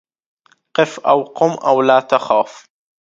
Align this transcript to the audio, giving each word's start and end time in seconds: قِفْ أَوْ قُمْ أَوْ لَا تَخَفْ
قِفْ 0.75 0.99
أَوْ 0.99 1.23
قُمْ 1.23 1.47
أَوْ 1.67 1.81
لَا 1.81 1.99
تَخَفْ 1.99 2.67